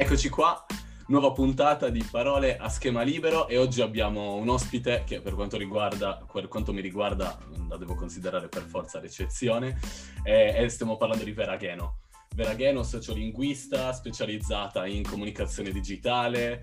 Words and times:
Eccoci 0.00 0.28
qua, 0.28 0.64
nuova 1.08 1.32
puntata 1.32 1.88
di 1.88 2.06
Parole 2.08 2.56
a 2.56 2.68
schema 2.68 3.02
libero 3.02 3.48
e 3.48 3.58
oggi 3.58 3.82
abbiamo 3.82 4.36
un 4.36 4.48
ospite 4.48 5.02
che 5.04 5.20
per 5.20 5.34
quanto, 5.34 5.56
riguarda, 5.56 6.24
per 6.32 6.46
quanto 6.46 6.72
mi 6.72 6.80
riguarda 6.80 7.36
la 7.68 7.76
devo 7.76 7.96
considerare 7.96 8.48
per 8.48 8.62
forza 8.62 9.00
l'eccezione 9.00 9.76
e, 10.22 10.68
stiamo 10.68 10.96
parlando 10.96 11.24
di 11.24 11.32
Vera 11.32 11.56
Gheno. 11.56 12.02
Vera 12.32 12.54
Gheno, 12.54 12.84
sociolinguista 12.84 13.92
specializzata 13.92 14.86
in 14.86 15.02
comunicazione 15.02 15.72
digitale, 15.72 16.62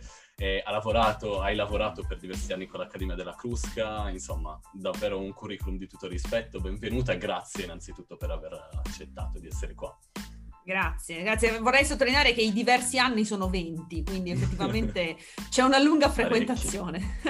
ha 0.64 0.72
lavorato, 0.72 1.42
hai 1.42 1.56
lavorato 1.58 2.06
per 2.08 2.18
diversi 2.18 2.54
anni 2.54 2.68
con 2.68 2.80
l'Accademia 2.80 3.16
della 3.16 3.36
Crusca, 3.36 4.10
insomma 4.10 4.58
davvero 4.72 5.20
un 5.20 5.34
curriculum 5.34 5.78
di 5.78 5.88
tutto 5.88 6.08
rispetto, 6.08 6.62
benvenuta 6.62 7.12
e 7.12 7.18
grazie 7.18 7.66
innanzitutto 7.66 8.16
per 8.16 8.32
aver 8.32 8.70
accettato 8.82 9.40
di 9.40 9.48
essere 9.48 9.74
qua. 9.74 9.94
Grazie, 10.66 11.22
grazie. 11.22 11.60
Vorrei 11.60 11.86
sottolineare 11.86 12.34
che 12.34 12.42
i 12.42 12.52
diversi 12.52 12.98
anni 12.98 13.24
sono 13.24 13.50
20, 13.50 14.04
quindi 14.04 14.32
effettivamente 14.32 15.16
c'è 15.52 15.62
una 15.62 15.78
lunga 15.78 16.10
frequentazione. 16.10 17.20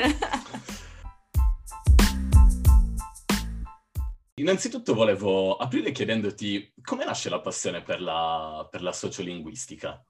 Innanzitutto 4.36 4.94
volevo 4.94 5.58
aprire 5.58 5.92
chiedendoti 5.92 6.76
come 6.82 7.04
nasce 7.04 7.30
la 7.30 7.42
passione 7.42 7.82
per 7.82 8.00
la, 8.00 8.66
per 8.72 8.82
la 8.82 8.94
sociolinguistica? 8.94 10.02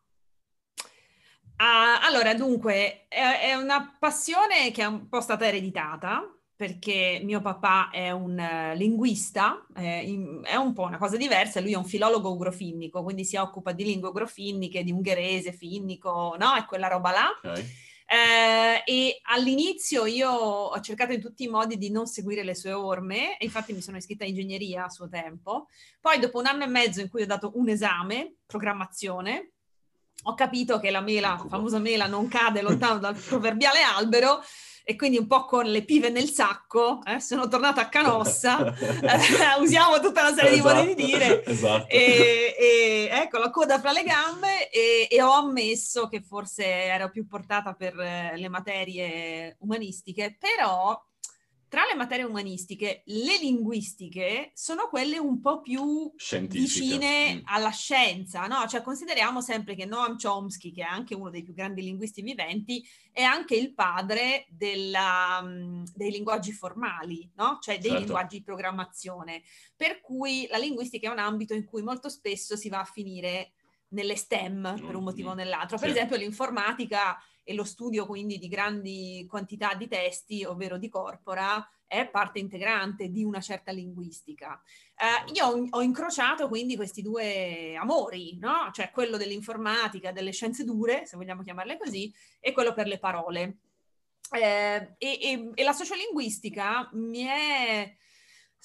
Uh, 1.57 2.03
allora, 2.03 2.35
dunque, 2.35 3.07
è, 3.07 3.39
è, 3.41 3.55
una 3.55 3.95
passione 3.97 4.69
che 4.69 4.83
è 4.83 4.85
un 4.85 5.09
po' 5.09 5.21
stata 5.21 5.47
ereditata, 5.47 6.31
perché 6.55 7.19
mio 7.23 7.41
papà 7.41 7.89
è 7.89 8.11
un 8.11 8.37
uh, 8.37 8.75
linguista, 8.77 9.65
eh, 9.75 10.03
in, 10.03 10.41
è 10.43 10.55
un 10.55 10.73
po' 10.73 10.83
una 10.83 10.97
cosa 10.97 11.17
diversa, 11.17 11.59
lui 11.59 11.73
è 11.73 11.77
un 11.77 11.85
filologo 11.85 12.31
ugrofinnico, 12.31 13.03
quindi 13.03 13.25
si 13.25 13.35
occupa 13.35 13.73
di 13.73 13.83
lingue 13.83 14.09
ugrofinniche, 14.09 14.83
di 14.83 14.91
ungherese, 14.91 15.51
finnico, 15.51 16.35
no? 16.39 16.55
È 16.55 16.65
quella 16.65 16.87
roba 16.87 17.11
là. 17.11 17.27
Okay. 17.37 17.65
Eh, 18.07 18.83
e 18.85 19.19
all'inizio 19.23 20.05
io 20.05 20.29
ho 20.29 20.79
cercato 20.79 21.11
in 21.11 21.19
tutti 21.19 21.43
i 21.43 21.47
modi 21.47 21.77
di 21.77 21.89
non 21.89 22.05
seguire 22.05 22.43
le 22.43 22.55
sue 22.55 22.71
orme, 22.71 23.37
e 23.37 23.45
infatti 23.45 23.73
mi 23.73 23.81
sono 23.81 23.97
iscritta 23.97 24.23
a 24.23 24.27
ingegneria 24.27 24.85
a 24.85 24.89
suo 24.89 25.09
tempo. 25.09 25.67
Poi, 25.99 26.19
dopo 26.19 26.39
un 26.39 26.45
anno 26.45 26.63
e 26.63 26.67
mezzo 26.67 27.01
in 27.01 27.09
cui 27.09 27.23
ho 27.23 27.27
dato 27.27 27.51
un 27.55 27.67
esame, 27.67 28.35
programmazione, 28.45 29.51
ho 30.23 30.33
capito 30.35 30.79
che 30.79 30.89
la 30.89 31.01
mela, 31.01 31.31
la 31.31 31.49
famosa 31.49 31.79
mela, 31.79 32.07
non 32.07 32.27
cade 32.27 32.61
lontano 32.61 32.99
dal 32.99 33.15
proverbiale 33.15 33.81
albero 33.81 34.41
e 34.87 34.95
quindi 34.95 35.17
un 35.17 35.25
po' 35.25 35.45
con 35.45 35.65
le 35.65 35.83
pive 35.83 36.09
nel 36.09 36.29
sacco, 36.29 36.99
eh, 37.05 37.19
sono 37.19 37.47
tornata 37.47 37.81
a 37.81 37.89
Canossa, 37.89 38.63
eh, 38.77 39.59
usiamo 39.59 39.99
tutta 39.99 40.21
una 40.21 40.35
serie 40.35 40.51
esatto, 40.51 40.81
di 40.81 40.85
modi 40.85 40.93
di 40.93 41.05
dire, 41.05 41.43
esatto. 41.43 41.87
e, 41.89 42.55
e, 42.55 43.09
ecco 43.11 43.39
la 43.39 43.49
coda 43.49 43.79
fra 43.79 43.91
le 43.91 44.03
gambe 44.03 44.69
e, 44.69 45.07
e, 45.09 45.21
ho 45.23 45.31
ammesso 45.31 46.07
che 46.07 46.21
forse 46.21 46.63
ero 46.63 47.09
più 47.09 47.25
portata 47.25 47.73
per 47.73 47.99
eh, 47.99 48.33
le 48.37 48.47
materie 48.47 49.57
umanistiche, 49.61 50.37
però 50.39 50.95
tra 51.67 51.83
le 51.85 51.95
materie 51.95 52.25
umanistiche, 52.25 53.01
le 53.05 53.37
linguistiche 53.37 54.51
sono 54.53 54.87
quelle 54.87 55.17
un 55.17 55.41
po' 55.41 55.61
più 55.61 56.13
vicine 56.47 57.35
mm. 57.35 57.39
alla 57.45 57.71
scienza, 57.71 58.45
no? 58.47 58.65
Cioè 58.67 58.81
consideriamo 58.81 59.41
sempre 59.41 59.75
che 59.75 59.85
Noam 59.85 60.17
Chomsky, 60.17 60.71
che 60.71 60.81
è 60.81 60.87
anche 60.87 61.15
uno 61.15 61.29
dei 61.29 61.43
più 61.43 61.53
grandi 61.53 61.81
linguisti 61.81 62.21
viventi, 62.21 62.85
è 63.11 63.23
anche 63.23 63.55
il 63.55 63.73
padre 63.73 64.45
della, 64.49 65.39
um, 65.41 65.83
dei 65.93 66.11
linguaggi 66.11 66.51
formali, 66.51 67.29
no? 67.35 67.57
Cioè 67.59 67.75
dei 67.75 67.89
certo. 67.89 68.05
linguaggi 68.05 68.37
di 68.37 68.43
programmazione. 68.43 69.41
Per 69.75 70.01
cui 70.01 70.47
la 70.49 70.57
linguistica 70.57 71.09
è 71.09 71.11
un 71.11 71.19
ambito 71.19 71.53
in 71.53 71.65
cui 71.65 71.81
molto 71.81 72.09
spesso 72.09 72.55
si 72.55 72.69
va 72.69 72.79
a 72.79 72.85
finire 72.85 73.51
nelle 73.89 74.15
STEM 74.15 74.81
per 74.85 74.95
un 74.95 75.03
motivo 75.03 75.31
o 75.31 75.33
mm, 75.33 75.37
nell'altro. 75.37 75.77
Per 75.77 75.89
sì. 75.89 75.95
esempio 75.95 76.17
l'informatica 76.17 77.17
e 77.47 77.53
lo 77.53 77.63
studio 77.63 78.07
quindi 78.07 78.39
di 78.39 78.47
grandi 78.47 79.25
quantità 79.29 79.75
di 79.75 79.87
testi, 79.87 80.43
ovvero 80.43 80.77
di 80.77 80.89
corpora, 80.89 81.65
è 81.87 82.09
parte 82.09 82.39
integrante 82.39 83.09
di 83.09 83.23
una 83.23 83.39
certa 83.39 83.71
linguistica. 83.71 84.59
Eh, 84.95 85.31
io 85.33 85.45
ho, 85.45 85.67
ho, 85.69 85.81
incrociato 85.81 86.47
quindi 86.47 86.75
questi 86.75 87.03
due 87.03 87.75
amori, 87.75 88.37
no? 88.39 88.69
cioè 88.73 88.89
quello 88.89 89.15
dell'informatica, 89.15 90.11
delle 90.11 90.31
scienze 90.31 90.63
dure, 90.63 91.05
se 91.05 91.15
vogliamo 91.17 91.43
chiamarle 91.43 91.77
così, 91.77 92.11
e 92.39 92.51
quello 92.51 92.73
per 92.73 92.87
le 92.87 92.97
parole. 92.97 93.57
Eh, 94.31 94.95
e, 94.97 95.19
e, 95.21 95.51
e 95.53 95.63
la 95.63 95.73
sociolinguistica 95.73 96.89
mi 96.93 97.23
è 97.25 97.95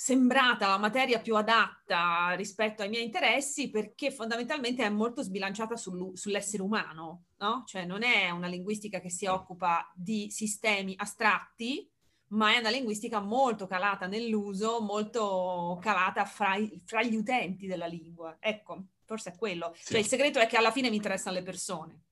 sembrata 0.02 0.66
la 0.66 0.78
materia 0.78 1.20
più 1.20 1.36
adatta 1.36 2.30
rispetto 2.30 2.80
ai 2.80 2.88
miei 2.88 3.04
interessi 3.04 3.68
perché 3.68 4.10
fondamentalmente 4.10 4.82
è 4.82 4.88
molto 4.88 5.20
sbilanciata 5.22 5.76
sul, 5.76 6.12
sull'essere 6.16 6.62
umano, 6.62 7.24
no? 7.36 7.64
Cioè 7.66 7.84
non 7.84 8.02
è 8.02 8.30
una 8.30 8.46
linguistica 8.46 8.98
che 8.98 9.10
si 9.10 9.26
occupa 9.26 9.92
di 9.94 10.30
sistemi 10.30 10.94
astratti, 10.96 11.86
ma 12.28 12.54
è 12.54 12.60
una 12.60 12.70
linguistica 12.70 13.20
molto 13.20 13.66
calata 13.66 14.06
nell'uso, 14.06 14.80
molto 14.80 15.78
calata 15.82 16.24
fra, 16.24 16.54
fra 16.86 17.02
gli 17.02 17.14
utenti 17.14 17.66
della 17.66 17.84
lingua. 17.84 18.38
Ecco, 18.40 18.84
forse 19.04 19.32
è 19.32 19.36
quello. 19.36 19.74
Sì. 19.74 19.92
Cioè 19.92 20.00
il 20.00 20.06
segreto 20.06 20.38
è 20.38 20.46
che 20.46 20.56
alla 20.56 20.70
fine 20.72 20.88
mi 20.88 20.96
interessano 20.96 21.36
le 21.36 21.42
persone. 21.42 22.04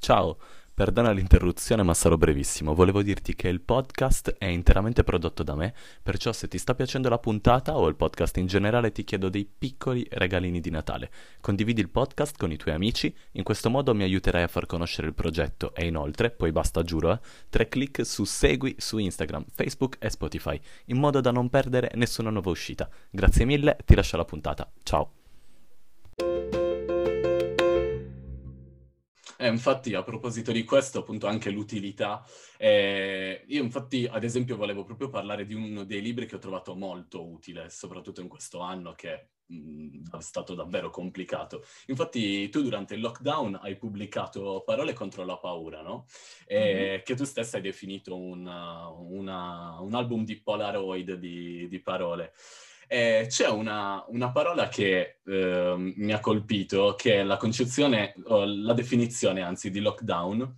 Ciao. 0.00 0.38
Perdona 0.80 1.10
l'interruzione, 1.10 1.82
ma 1.82 1.92
sarò 1.92 2.16
brevissimo. 2.16 2.72
Volevo 2.72 3.02
dirti 3.02 3.34
che 3.34 3.48
il 3.48 3.60
podcast 3.60 4.36
è 4.38 4.46
interamente 4.46 5.04
prodotto 5.04 5.42
da 5.42 5.54
me, 5.54 5.74
perciò 6.02 6.32
se 6.32 6.48
ti 6.48 6.56
sta 6.56 6.74
piacendo 6.74 7.10
la 7.10 7.18
puntata 7.18 7.76
o 7.76 7.86
il 7.86 7.96
podcast 7.96 8.38
in 8.38 8.46
generale 8.46 8.90
ti 8.90 9.04
chiedo 9.04 9.28
dei 9.28 9.44
piccoli 9.44 10.06
regalini 10.08 10.58
di 10.58 10.70
Natale. 10.70 11.10
Condividi 11.42 11.82
il 11.82 11.90
podcast 11.90 12.38
con 12.38 12.50
i 12.50 12.56
tuoi 12.56 12.72
amici, 12.72 13.14
in 13.32 13.42
questo 13.42 13.68
modo 13.68 13.94
mi 13.94 14.04
aiuterai 14.04 14.44
a 14.44 14.48
far 14.48 14.64
conoscere 14.64 15.08
il 15.08 15.12
progetto 15.12 15.74
e 15.74 15.84
inoltre, 15.84 16.30
poi 16.30 16.50
basta 16.50 16.82
giuro, 16.82 17.12
eh, 17.12 17.20
tre 17.50 17.68
clic 17.68 18.06
su 18.06 18.24
segui 18.24 18.76
su 18.78 18.96
Instagram, 18.96 19.44
Facebook 19.54 19.98
e 20.00 20.08
Spotify, 20.08 20.58
in 20.86 20.96
modo 20.96 21.20
da 21.20 21.30
non 21.30 21.50
perdere 21.50 21.90
nessuna 21.96 22.30
nuova 22.30 22.48
uscita. 22.48 22.88
Grazie 23.10 23.44
mille, 23.44 23.76
ti 23.84 23.94
lascio 23.94 24.16
la 24.16 24.24
puntata. 24.24 24.66
Ciao! 24.82 25.10
Eh, 29.42 29.48
infatti, 29.48 29.94
a 29.94 30.02
proposito 30.02 30.52
di 30.52 30.64
questo, 30.64 30.98
appunto, 30.98 31.26
anche 31.26 31.48
l'utilità. 31.48 32.22
Eh, 32.58 33.42
io, 33.46 33.62
infatti, 33.62 34.06
ad 34.06 34.22
esempio, 34.22 34.54
volevo 34.54 34.84
proprio 34.84 35.08
parlare 35.08 35.46
di 35.46 35.54
uno 35.54 35.84
dei 35.84 36.02
libri 36.02 36.26
che 36.26 36.36
ho 36.36 36.38
trovato 36.38 36.74
molto 36.74 37.26
utile, 37.26 37.70
soprattutto 37.70 38.20
in 38.20 38.28
questo 38.28 38.58
anno 38.60 38.92
che 38.92 39.28
mh, 39.46 39.56
mm, 39.56 40.02
è 40.18 40.20
stato 40.20 40.54
davvero 40.54 40.90
complicato. 40.90 41.64
Infatti, 41.86 42.50
tu 42.50 42.60
durante 42.60 42.92
il 42.92 43.00
lockdown 43.00 43.60
hai 43.62 43.78
pubblicato 43.78 44.62
Parole 44.62 44.92
contro 44.92 45.24
la 45.24 45.38
paura, 45.38 45.80
no? 45.80 46.04
E, 46.44 46.58
mm-hmm. 46.58 47.02
Che 47.02 47.14
tu 47.14 47.24
stessa 47.24 47.56
hai 47.56 47.62
definito 47.62 48.14
una, 48.18 48.88
una, 48.88 49.80
un 49.80 49.94
album 49.94 50.22
di 50.22 50.38
Polaroid 50.38 51.14
di, 51.14 51.66
di 51.66 51.80
parole. 51.80 52.34
Eh, 52.92 53.26
c'è 53.28 53.48
una, 53.48 54.04
una, 54.08 54.32
parola 54.32 54.66
che 54.66 55.20
eh, 55.24 55.74
mi 55.76 56.12
ha 56.12 56.18
colpito, 56.18 56.96
che 56.98 57.20
è 57.20 57.22
la 57.22 57.36
concezione, 57.36 58.14
o 58.24 58.44
la 58.44 58.72
definizione 58.72 59.42
anzi 59.42 59.70
di 59.70 59.78
lockdown, 59.78 60.56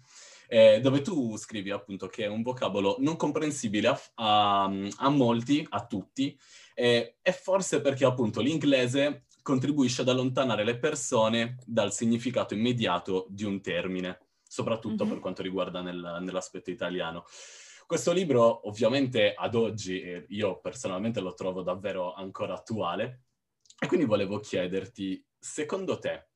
eh, 0.49 0.81
dove 0.81 1.03
tu 1.03 1.37
scrivi 1.37 1.71
appunto 1.71 2.07
che 2.07 2.25
è 2.25 2.29
un 2.29 2.41
vocabolo 2.41 2.97
non 3.01 3.17
comprensibile 3.17 3.89
a, 3.89 4.01
a, 4.15 4.73
a 4.97 5.09
molti, 5.11 5.67
a 5.69 5.85
tutti, 5.85 6.35
e 6.75 7.17
forse 7.39 7.83
perché 7.83 8.07
appunto 8.07 8.41
l'inglese 8.41 9.27
contribuisce 9.43 10.01
ad 10.01 10.09
allontanare 10.09 10.65
le 10.65 10.79
persone 10.79 11.59
dal 11.67 11.93
significato 11.93 12.55
immediato 12.55 13.27
di 13.29 13.45
un 13.45 13.61
termine, 13.61 14.21
soprattutto 14.49 15.05
mm-hmm. 15.05 15.13
per 15.13 15.21
quanto 15.21 15.43
riguarda 15.43 15.83
nel, 15.83 16.21
nell'aspetto 16.23 16.71
italiano. 16.71 17.27
Questo 17.93 18.13
libro 18.13 18.67
ovviamente 18.69 19.35
ad 19.35 19.55
oggi, 19.55 20.01
eh, 20.01 20.25
io 20.31 20.61
personalmente 20.61 21.21
lo 21.21 21.35
trovo 21.35 21.61
davvero 21.61 22.15
ancora 22.15 22.55
attuale. 22.55 23.25
E 23.79 23.87
quindi 23.87 24.07
volevo 24.07 24.41
chiederti, 24.41 25.23
secondo 25.39 25.99
te, 25.99 26.29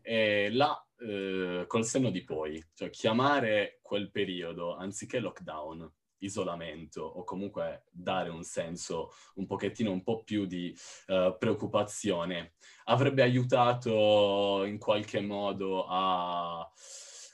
eh, 0.00 0.48
la, 0.50 0.74
eh, 1.00 1.64
col 1.66 1.84
senno 1.84 2.08
di 2.08 2.24
poi, 2.24 2.64
cioè 2.72 2.88
chiamare 2.88 3.80
quel 3.82 4.10
periodo, 4.10 4.74
anziché 4.74 5.18
lockdown, 5.18 5.86
isolamento 6.20 7.02
o 7.02 7.24
comunque 7.24 7.84
dare 7.90 8.30
un 8.30 8.42
senso 8.42 9.10
un 9.34 9.44
pochettino 9.44 9.92
un 9.92 10.02
po' 10.02 10.22
più 10.24 10.46
di 10.46 10.74
uh, 11.08 11.36
preoccupazione, 11.36 12.54
avrebbe 12.84 13.22
aiutato 13.22 14.64
in 14.64 14.78
qualche 14.78 15.20
modo 15.20 15.84
a 15.86 16.66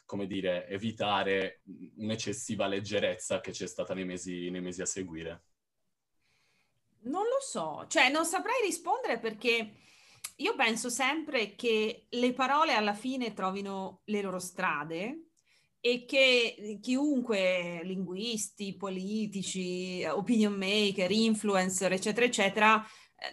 come 0.09 0.27
dire, 0.27 0.67
evitare 0.69 1.61
un'eccessiva 1.97 2.67
leggerezza 2.67 3.41
che 3.41 3.51
c'è 3.51 3.67
stata 3.67 3.93
nei 3.93 4.07
mesi, 4.07 4.49
nei 4.49 4.63
mesi 4.63 4.81
a 4.81 4.87
seguire? 4.87 5.43
Non 7.01 7.25
lo 7.25 7.41
so, 7.41 7.85
cioè 7.89 8.09
non 8.11 8.25
saprei 8.25 8.55
rispondere 8.65 9.19
perché 9.19 9.75
io 10.37 10.55
penso 10.57 10.89
sempre 10.89 11.55
che 11.57 12.07
le 12.09 12.33
parole 12.33 12.73
alla 12.73 12.95
fine 12.95 13.35
trovino 13.35 14.01
le 14.05 14.23
loro 14.23 14.39
strade 14.39 15.27
e 15.79 16.07
che 16.07 16.79
chiunque, 16.81 17.83
linguisti, 17.85 18.77
politici, 18.77 20.03
opinion 20.07 20.55
maker, 20.55 21.11
influencer, 21.11 21.93
eccetera, 21.93 22.25
eccetera, 22.25 22.87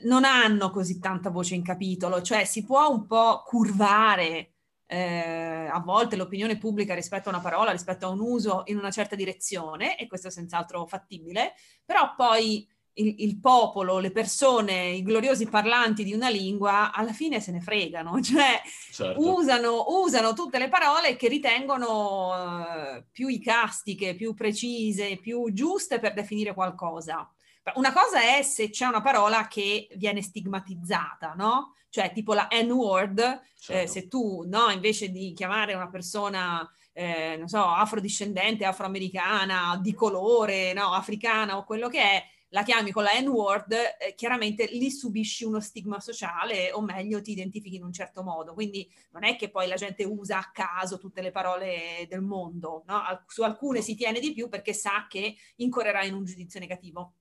non 0.03 0.25
hanno 0.25 0.71
così 0.71 0.99
tanta 0.99 1.29
voce 1.29 1.55
in 1.55 1.63
capitolo, 1.63 2.21
cioè 2.21 2.43
si 2.43 2.65
può 2.65 2.89
un 2.89 3.07
po' 3.07 3.43
curvare 3.45 4.54
eh, 4.87 5.67
a 5.71 5.79
volte 5.79 6.15
l'opinione 6.15 6.57
pubblica 6.57 6.93
rispetto 6.93 7.29
a 7.29 7.33
una 7.33 7.41
parola, 7.41 7.71
rispetto 7.71 8.05
a 8.05 8.09
un 8.09 8.19
uso 8.19 8.63
in 8.65 8.77
una 8.77 8.91
certa 8.91 9.15
direzione, 9.15 9.97
e 9.97 10.07
questo 10.07 10.27
è 10.27 10.31
senz'altro 10.31 10.85
fattibile, 10.85 11.53
però 11.83 12.13
poi 12.15 12.67
il, 12.95 13.15
il, 13.19 13.39
popolo, 13.39 13.99
le 13.99 14.11
persone, 14.11 14.89
i 14.89 15.03
gloriosi 15.03 15.47
parlanti 15.47 16.03
di 16.03 16.13
una 16.13 16.29
lingua, 16.29 16.93
alla 16.93 17.13
fine 17.13 17.39
se 17.39 17.51
ne 17.51 17.61
fregano, 17.61 18.19
cioè 18.23 18.61
certo. 18.91 19.19
usano, 19.19 19.85
usano, 19.87 20.33
tutte 20.33 20.59
le 20.59 20.69
parole 20.69 21.15
che 21.15 21.27
ritengono 21.27 22.29
uh, 22.29 23.03
più 23.11 23.27
icastiche, 23.27 24.15
più 24.15 24.33
precise, 24.33 25.17
più 25.17 25.51
giuste 25.51 25.99
per 25.99 26.13
definire 26.13 26.53
qualcosa. 26.53 27.29
Una 27.73 27.91
cosa 27.91 28.21
è 28.21 28.43
se 28.43 28.69
c'è 28.69 28.85
una 28.85 29.01
parola 29.01 29.47
che 29.47 29.87
viene 29.95 30.21
stigmatizzata, 30.21 31.33
no? 31.33 31.73
Cioè 31.89 32.11
tipo 32.13 32.33
la 32.33 32.47
N-word, 32.51 33.19
eh, 33.19 33.41
certo. 33.57 33.81
eh, 33.81 33.87
se 33.87 34.07
tu, 34.07 34.43
no, 34.45 34.69
invece 34.69 35.09
di 35.09 35.33
chiamare 35.33 35.73
una 35.73 35.89
persona, 35.89 36.69
eh, 36.93 37.35
non 37.37 37.47
so, 37.47 37.63
afrodiscendente, 37.65 38.65
afroamericana, 38.65 39.79
di 39.81 39.93
colore, 39.93 40.73
no, 40.73 40.93
africana 40.93 41.57
o 41.57 41.63
quello 41.63 41.87
che 41.89 42.01
è, 42.01 42.25
la 42.49 42.63
chiami 42.63 42.91
con 42.91 43.03
la 43.03 43.19
N-word, 43.19 43.73
eh, 43.99 44.13
chiaramente 44.15 44.65
lì 44.67 44.91
subisci 44.91 45.43
uno 45.43 45.59
stigma 45.59 45.99
sociale 45.99 46.71
o 46.71 46.81
meglio 46.81 47.21
ti 47.21 47.31
identifichi 47.31 47.77
in 47.77 47.83
un 47.83 47.91
certo 47.91 48.23
modo. 48.23 48.53
Quindi 48.53 48.89
non 49.11 49.23
è 49.23 49.35
che 49.35 49.49
poi 49.49 49.67
la 49.67 49.75
gente 49.75 50.03
usa 50.03 50.37
a 50.37 50.51
caso 50.53 50.99
tutte 50.99 51.21
le 51.21 51.31
parole 51.31 52.05
del 52.07 52.21
mondo, 52.21 52.83
no? 52.85 53.01
su 53.27 53.41
alcune 53.41 53.81
si 53.81 53.95
tiene 53.95 54.19
di 54.19 54.33
più 54.33 54.47
perché 54.49 54.73
sa 54.73 55.07
che 55.09 55.35
incorrerà 55.57 56.03
in 56.03 56.13
un 56.13 56.23
giudizio 56.23 56.59
negativo. 56.59 57.13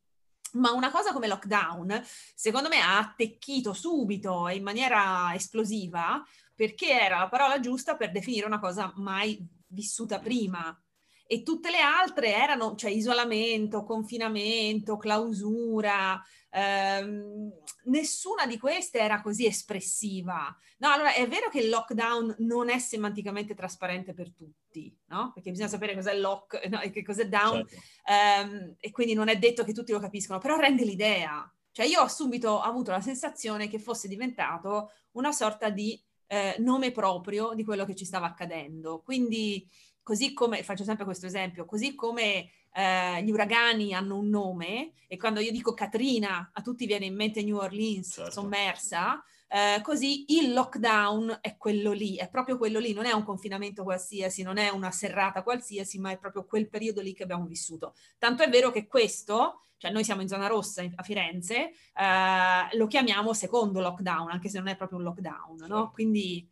Ma 0.55 0.73
una 0.73 0.91
cosa 0.91 1.13
come 1.13 1.27
lockdown, 1.27 2.03
secondo 2.35 2.69
me, 2.69 2.81
ha 2.81 2.99
attecchito 2.99 3.73
subito 3.73 4.49
e 4.49 4.57
in 4.57 4.63
maniera 4.63 5.33
esplosiva 5.35 6.23
perché 6.55 7.01
era 7.01 7.19
la 7.19 7.29
parola 7.29 7.59
giusta 7.61 7.97
per 7.97 8.13
definire 8.13 8.47
una 8.47 8.61
cosa 8.61 8.93
mai 8.97 9.45
vissuta 9.67 10.21
prima 10.21 10.77
e 11.27 11.43
tutte 11.43 11.71
le 11.71 11.81
altre 11.81 12.35
erano, 12.35 12.75
cioè 12.75 12.91
isolamento, 12.91 13.83
confinamento, 13.83 14.97
clausura, 14.97 16.23
ehm, 16.51 17.51
nessuna 17.85 18.47
di 18.47 18.59
queste 18.59 18.99
era 18.99 19.23
così 19.23 19.47
espressiva. 19.47 20.55
No, 20.79 20.91
allora 20.91 21.15
è 21.15 21.27
vero 21.27 21.49
che 21.49 21.61
il 21.61 21.71
lockdown 21.71 22.37
non 22.41 22.69
è 22.69 22.79
semanticamente 22.79 23.55
trasparente 23.55 24.13
per 24.13 24.33
tutti, 24.33 24.95
no? 25.07 25.33
Perché 25.33 25.51
bisogna 25.51 25.69
sapere 25.69 25.95
cos'è 25.95 26.15
lock 26.15 26.67
no, 26.69 26.81
e 26.81 26.91
che 26.91 27.03
cos'è 27.03 27.27
down, 27.27 27.67
certo. 27.67 27.85
ehm, 28.07 28.75
e 28.79 28.91
quindi 28.91 29.15
non 29.15 29.29
è 29.29 29.39
detto 29.39 29.65
che 29.65 29.73
tutti 29.73 29.93
lo 29.93 30.01
capiscono, 30.01 30.39
però 30.39 30.57
rende 30.57 30.85
l'idea. 30.85 31.51
Cioè 31.73 31.87
io 31.87 32.03
ho 32.03 32.09
subito 32.09 32.61
avuto 32.61 32.91
la 32.91 33.01
sensazione 33.01 33.67
che 33.67 33.81
fosse 33.81 34.07
diventato 34.07 34.93
una 35.13 35.33
sorta 35.33 35.71
di 35.71 36.01
eh, 36.27 36.57
nome 36.59 36.93
proprio 36.93 37.53
di 37.55 37.65
quello 37.65 37.85
che 37.85 37.97
ci 37.97 38.05
stava 38.05 38.27
accadendo. 38.27 39.01
Quindi 39.01 39.69
così 40.05 40.33
come, 40.33 40.63
faccio 40.63 40.85
sempre 40.85 41.05
questo 41.05 41.27
esempio, 41.27 41.65
così 41.65 41.97
come 41.97 42.51
eh, 42.73 43.23
gli 43.25 43.31
uragani 43.31 43.95
hanno 43.95 44.19
un 44.19 44.29
nome 44.29 44.93
e 45.09 45.17
quando 45.17 45.41
io 45.41 45.51
dico 45.51 45.75
Katrina 45.75 46.51
a 46.53 46.63
tutti 46.63 46.87
viene 46.87 47.07
in 47.07 47.17
mente 47.17 47.43
New 47.43 47.57
Orleans 47.57 48.13
certo. 48.13 48.31
sommersa, 48.31 49.25
eh, 49.49 49.81
così 49.83 50.37
il 50.37 50.53
lockdown 50.53 51.39
è 51.41 51.57
quello 51.57 51.93
lì, 51.93 52.17
è 52.17 52.29
proprio 52.29 52.59
quello 52.59 52.79
lì, 52.79 52.93
non 52.93 53.07
è 53.07 53.13
un 53.13 53.23
confinamento 53.23 53.83
qualsiasi, 53.83 54.43
non 54.43 54.59
è 54.59 54.69
una 54.69 54.91
serrata 54.91 55.43
qualsiasi, 55.43 55.99
ma 55.99 56.11
è 56.11 56.19
proprio 56.19 56.45
quel 56.45 56.69
periodo 56.69 57.01
lì 57.01 57.15
che 57.15 57.23
abbiamo 57.23 57.47
vissuto. 57.47 57.95
Tanto 58.19 58.43
è 58.43 58.49
vero 58.51 58.71
che 58.71 58.87
questo, 58.87 59.61
cioè 59.79 59.91
noi 59.91 60.05
siamo 60.05 60.23
in 60.23 60.29
zona 60.29 60.49
rossa 60.49 60.83
a 60.95 61.03
Firenze, 61.03 61.71
eh, 61.95 62.77
lo 62.77 62.87
chiamiamo 62.87 63.33
secondo 63.33 63.81
lockdown, 63.81 64.31
anche 64.31 64.49
se 64.49 64.59
non 64.59 64.69
è 64.69 64.77
proprio 64.77 64.99
un 64.99 65.05
lockdown, 65.05 65.57
no? 65.59 65.67
Certo. 65.67 65.91
Quindi 65.93 66.51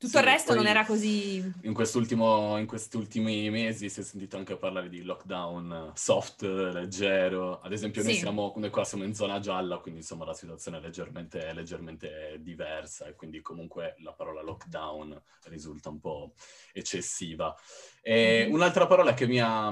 tutto 0.00 0.16
sì, 0.16 0.24
il 0.24 0.30
resto 0.30 0.54
non 0.54 0.66
era 0.66 0.86
così. 0.86 1.44
In, 1.60 1.74
quest'ultimo, 1.74 2.56
in 2.56 2.64
questi 2.64 2.96
ultimi 2.96 3.50
mesi 3.50 3.90
si 3.90 4.00
è 4.00 4.02
sentito 4.02 4.38
anche 4.38 4.56
parlare 4.56 4.88
di 4.88 5.02
lockdown 5.02 5.92
soft, 5.94 6.40
leggero. 6.40 7.60
Ad 7.60 7.70
esempio, 7.70 8.02
noi, 8.02 8.14
siamo, 8.14 8.54
noi 8.56 8.70
qua 8.70 8.82
siamo 8.82 9.04
in 9.04 9.12
zona 9.12 9.40
gialla, 9.40 9.76
quindi 9.76 10.00
insomma 10.00 10.24
la 10.24 10.32
situazione 10.32 10.78
è 10.78 10.80
leggermente, 10.80 11.52
leggermente 11.52 12.38
diversa 12.40 13.08
e 13.08 13.14
quindi 13.14 13.42
comunque 13.42 13.96
la 13.98 14.14
parola 14.14 14.40
lockdown 14.40 15.20
risulta 15.48 15.90
un 15.90 16.00
po' 16.00 16.32
eccessiva. 16.72 17.54
E 18.00 18.44
mm-hmm. 18.44 18.54
Un'altra 18.54 18.86
parola 18.86 19.12
che 19.12 19.26
mi, 19.26 19.38
ha, 19.38 19.70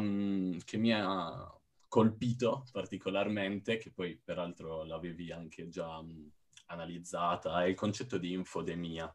che 0.63 0.77
mi 0.77 0.93
ha 0.93 1.59
colpito 1.89 2.67
particolarmente, 2.71 3.79
che 3.79 3.91
poi 3.91 4.21
peraltro 4.23 4.85
l'avevi 4.85 5.33
anche 5.33 5.69
già 5.69 6.05
analizzata, 6.67 7.65
è 7.65 7.69
il 7.69 7.75
concetto 7.75 8.19
di 8.19 8.33
infodemia. 8.33 9.11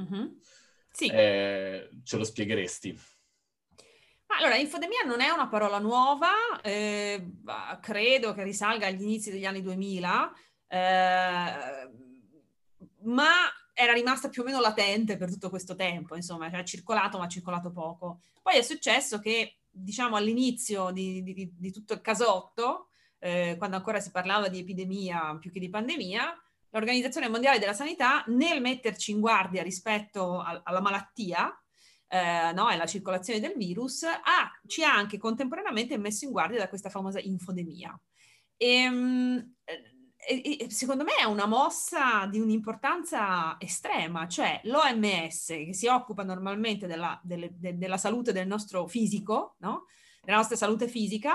Mm-hmm. 0.00 0.26
Sì. 0.90 1.06
Eh, 1.06 1.88
ce 2.04 2.16
lo 2.16 2.24
spiegheresti? 2.24 2.98
Allora, 4.38 4.56
infodemia 4.56 5.02
non 5.04 5.20
è 5.20 5.28
una 5.28 5.48
parola 5.48 5.78
nuova, 5.78 6.60
eh, 6.62 7.34
credo 7.80 8.32
che 8.32 8.42
risalga 8.42 8.86
agli 8.86 9.02
inizi 9.02 9.30
degli 9.30 9.44
anni 9.44 9.60
2000, 9.60 10.32
eh, 10.68 11.90
ma 13.02 13.32
era 13.74 13.92
rimasta 13.92 14.28
più 14.28 14.42
o 14.42 14.44
meno 14.44 14.60
latente 14.60 15.16
per 15.16 15.30
tutto 15.30 15.50
questo 15.50 15.74
tempo, 15.74 16.16
insomma, 16.16 16.46
ha 16.46 16.64
circolato 16.64 17.18
ma 17.18 17.24
ha 17.24 17.28
circolato 17.28 17.70
poco. 17.72 18.22
Poi 18.40 18.56
è 18.56 18.62
successo 18.62 19.18
che, 19.18 19.58
diciamo, 19.68 20.16
all'inizio 20.16 20.90
di, 20.92 21.22
di, 21.22 21.52
di 21.54 21.70
tutto 21.70 21.92
il 21.92 22.00
casotto, 22.00 22.88
eh, 23.18 23.56
quando 23.58 23.76
ancora 23.76 24.00
si 24.00 24.10
parlava 24.10 24.48
di 24.48 24.60
epidemia 24.60 25.36
più 25.38 25.50
che 25.50 25.60
di 25.60 25.68
pandemia, 25.68 26.42
l'Organizzazione 26.72 27.28
Mondiale 27.28 27.58
della 27.58 27.72
Sanità 27.72 28.24
nel 28.28 28.60
metterci 28.60 29.12
in 29.12 29.20
guardia 29.20 29.62
rispetto 29.62 30.40
a, 30.40 30.60
alla 30.64 30.80
malattia 30.80 31.54
eh, 32.08 32.52
no, 32.52 32.68
e 32.68 32.74
alla 32.74 32.86
circolazione 32.86 33.40
del 33.40 33.54
virus, 33.56 34.02
ha, 34.02 34.50
ci 34.66 34.84
ha 34.84 34.92
anche 34.92 35.18
contemporaneamente 35.18 35.96
messo 35.96 36.24
in 36.24 36.30
guardia 36.30 36.58
da 36.58 36.68
questa 36.68 36.90
famosa 36.90 37.20
infodemia. 37.20 37.98
Ehm, 38.58 39.54
e, 39.64 40.58
e, 40.60 40.70
secondo 40.70 41.04
me 41.04 41.16
è 41.16 41.24
una 41.24 41.46
mossa 41.46 42.26
di 42.26 42.38
un'importanza 42.38 43.56
estrema, 43.58 44.28
cioè 44.28 44.60
l'OMS 44.64 45.46
che 45.46 45.74
si 45.74 45.88
occupa 45.88 46.22
normalmente 46.22 46.86
della, 46.86 47.18
delle, 47.24 47.50
de, 47.58 47.76
della 47.76 47.96
salute 47.96 48.32
del 48.32 48.46
nostro 48.46 48.86
fisico, 48.86 49.56
no? 49.58 49.86
della 50.22 50.36
nostra 50.36 50.56
salute 50.56 50.86
fisica, 50.86 51.34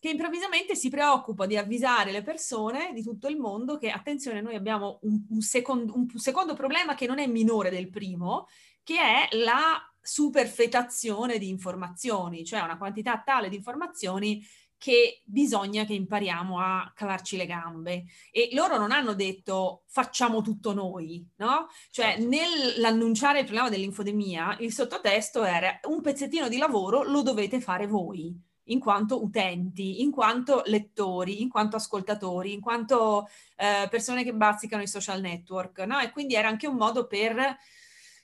che 0.00 0.10
improvvisamente 0.10 0.76
si 0.76 0.90
preoccupa 0.90 1.46
di 1.46 1.56
avvisare 1.56 2.12
le 2.12 2.22
persone 2.22 2.92
di 2.92 3.02
tutto 3.02 3.26
il 3.28 3.36
mondo 3.36 3.76
che, 3.78 3.90
attenzione, 3.90 4.40
noi 4.40 4.54
abbiamo 4.54 5.00
un, 5.02 5.24
un, 5.30 5.40
secondo, 5.40 5.94
un 5.94 6.08
secondo 6.14 6.54
problema 6.54 6.94
che 6.94 7.06
non 7.06 7.18
è 7.18 7.26
minore 7.26 7.70
del 7.70 7.90
primo, 7.90 8.46
che 8.82 8.98
è 9.00 9.36
la 9.36 9.76
superfetazione 10.00 11.38
di 11.38 11.48
informazioni, 11.48 12.44
cioè 12.44 12.60
una 12.60 12.78
quantità 12.78 13.20
tale 13.24 13.48
di 13.48 13.56
informazioni 13.56 14.42
che 14.78 15.22
bisogna 15.24 15.84
che 15.84 15.92
impariamo 15.92 16.60
a 16.60 16.92
cavarci 16.94 17.36
le 17.36 17.46
gambe. 17.46 18.04
E 18.30 18.50
loro 18.52 18.78
non 18.78 18.92
hanno 18.92 19.14
detto 19.14 19.82
facciamo 19.88 20.40
tutto 20.40 20.72
noi, 20.72 21.28
no? 21.38 21.66
Cioè 21.90 22.12
certo. 22.12 22.28
nell'annunciare 22.28 23.40
il 23.40 23.44
problema 23.44 23.68
dell'infodemia, 23.68 24.56
il 24.60 24.72
sottotesto 24.72 25.42
era 25.42 25.80
un 25.88 26.00
pezzettino 26.00 26.48
di 26.48 26.56
lavoro 26.56 27.02
lo 27.02 27.22
dovete 27.22 27.60
fare 27.60 27.88
voi 27.88 28.46
in 28.68 28.80
quanto 28.80 29.22
utenti, 29.22 30.02
in 30.02 30.10
quanto 30.10 30.62
lettori, 30.66 31.42
in 31.42 31.48
quanto 31.48 31.76
ascoltatori, 31.76 32.52
in 32.52 32.60
quanto 32.60 33.28
eh, 33.56 33.88
persone 33.88 34.24
che 34.24 34.34
bazzicano 34.34 34.82
i 34.82 34.88
social 34.88 35.20
network, 35.20 35.78
no? 35.80 35.98
E 35.98 36.10
quindi 36.10 36.34
era 36.34 36.48
anche 36.48 36.66
un 36.66 36.76
modo 36.76 37.06
per 37.06 37.56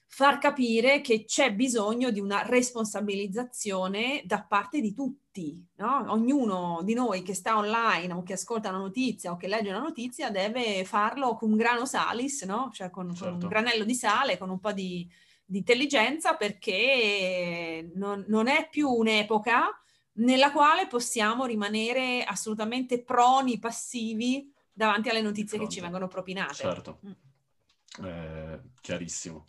far 0.06 0.38
capire 0.38 1.00
che 1.00 1.24
c'è 1.24 1.52
bisogno 1.52 2.10
di 2.10 2.20
una 2.20 2.42
responsabilizzazione 2.46 4.22
da 4.24 4.44
parte 4.44 4.80
di 4.80 4.94
tutti, 4.94 5.60
no? 5.78 6.04
Ognuno 6.08 6.82
di 6.84 6.94
noi 6.94 7.22
che 7.22 7.34
sta 7.34 7.56
online 7.56 8.12
o 8.12 8.22
che 8.22 8.34
ascolta 8.34 8.68
una 8.68 8.78
notizia 8.78 9.32
o 9.32 9.36
che 9.36 9.48
legge 9.48 9.70
una 9.70 9.80
notizia 9.80 10.30
deve 10.30 10.84
farlo 10.84 11.34
con 11.34 11.50
un 11.50 11.56
grano 11.56 11.84
salis, 11.84 12.42
no? 12.42 12.70
Cioè 12.72 12.90
con, 12.90 13.08
certo. 13.08 13.24
con 13.24 13.34
un 13.34 13.40
certo. 13.40 13.48
granello 13.48 13.84
di 13.84 13.94
sale, 13.94 14.38
con 14.38 14.50
un 14.50 14.60
po' 14.60 14.70
di, 14.70 15.04
di 15.44 15.58
intelligenza 15.58 16.34
perché 16.36 17.90
non, 17.94 18.24
non 18.28 18.46
è 18.46 18.68
più 18.70 18.88
un'epoca 18.88 19.83
nella 20.14 20.52
quale 20.52 20.86
possiamo 20.86 21.44
rimanere 21.44 22.22
assolutamente 22.24 23.02
proni, 23.02 23.58
passivi 23.58 24.52
davanti 24.72 25.08
alle 25.08 25.22
notizie 25.22 25.56
Pronto. 25.56 25.66
che 25.66 25.72
ci 25.72 25.80
vengono 25.80 26.08
propinate. 26.08 26.54
Certo, 26.54 27.00
mm. 27.06 28.04
eh, 28.04 28.60
chiarissimo. 28.80 29.46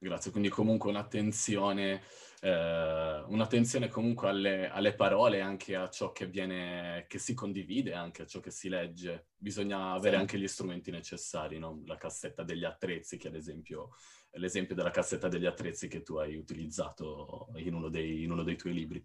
Grazie, 0.00 0.30
quindi 0.30 0.48
comunque 0.48 0.90
un'attenzione, 0.90 2.02
eh, 2.40 3.24
un'attenzione 3.26 3.88
comunque 3.88 4.28
alle, 4.28 4.70
alle, 4.70 4.94
parole, 4.94 5.40
anche 5.40 5.74
a 5.74 5.88
ciò 5.90 6.12
che 6.12 6.26
viene, 6.26 7.06
che 7.08 7.18
si 7.18 7.34
condivide, 7.34 7.94
anche 7.94 8.22
a 8.22 8.26
ciò 8.26 8.38
che 8.38 8.52
si 8.52 8.68
legge. 8.68 9.30
Bisogna 9.36 9.90
avere 9.90 10.14
sì. 10.14 10.20
anche 10.20 10.38
gli 10.38 10.46
strumenti 10.46 10.92
necessari, 10.92 11.58
no? 11.58 11.82
La 11.86 11.96
cassetta 11.96 12.44
degli 12.44 12.64
attrezzi, 12.64 13.16
che 13.16 13.26
ad 13.26 13.34
esempio 13.34 13.90
l'esempio 14.32 14.76
della 14.76 14.90
cassetta 14.90 15.26
degli 15.26 15.46
attrezzi 15.46 15.88
che 15.88 16.02
tu 16.02 16.16
hai 16.16 16.36
utilizzato 16.36 17.48
in 17.56 17.74
uno 17.74 17.88
dei, 17.88 18.22
in 18.22 18.30
uno 18.30 18.44
dei 18.44 18.56
tuoi 18.56 18.74
libri. 18.74 19.04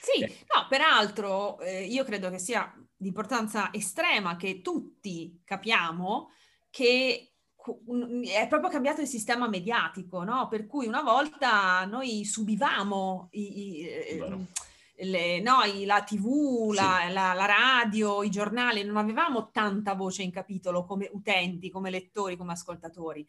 Sì, 0.00 0.20
no, 0.20 0.66
peraltro 0.68 1.60
eh, 1.60 1.84
io 1.84 2.04
credo 2.04 2.30
che 2.30 2.38
sia 2.38 2.72
di 2.96 3.08
importanza 3.08 3.70
estrema 3.72 4.36
che 4.36 4.62
tutti 4.62 5.42
capiamo 5.44 6.30
che 6.70 7.30
è 8.32 8.46
proprio 8.48 8.70
cambiato 8.70 9.02
il 9.02 9.06
sistema 9.06 9.48
mediatico, 9.48 10.24
no? 10.24 10.48
Per 10.48 10.66
cui 10.66 10.86
una 10.86 11.02
volta 11.02 11.84
noi 11.84 12.24
subivamo 12.24 13.28
i, 13.32 13.80
i, 13.80 13.88
ehm, 13.88 14.46
le, 15.02 15.40
noi, 15.40 15.84
la 15.84 16.02
tv, 16.02 16.72
la, 16.72 17.04
sì. 17.06 17.12
la, 17.12 17.32
la, 17.32 17.46
radio, 17.46 18.22
i 18.22 18.30
giornali, 18.30 18.82
non 18.84 18.96
avevamo 18.96 19.50
tanta 19.50 19.94
voce 19.94 20.22
in 20.22 20.30
capitolo 20.30 20.84
come 20.84 21.08
utenti, 21.12 21.70
come 21.70 21.90
lettori, 21.90 22.36
come 22.36 22.52
ascoltatori. 22.52 23.26